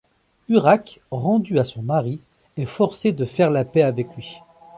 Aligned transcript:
Urraque, 0.49 0.99
rendue 1.11 1.59
à 1.59 1.63
son 1.63 1.83
mari, 1.83 2.21
est 2.57 2.65
forcée 2.65 3.11
de 3.11 3.23
faire 3.23 3.51
la 3.51 3.63
paix 3.65 3.83
avec 3.83 4.07
lui. 4.15 4.39